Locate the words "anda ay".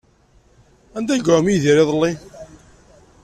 0.97-1.21